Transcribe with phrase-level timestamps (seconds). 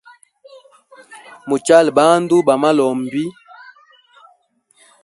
[1.47, 3.25] Muchale bandu ba malombi.